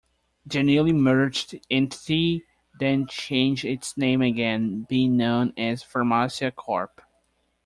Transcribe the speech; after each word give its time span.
The 0.47 0.63
newly 0.63 0.93
merged 0.93 1.59
entity 1.69 2.43
then 2.79 3.05
changed 3.05 3.65
its 3.65 3.95
name 3.97 4.23
again, 4.23 4.87
being 4.89 5.15
known 5.15 5.53
as 5.55 5.83
Pharmacia 5.83 6.51
Corp. 6.55 7.01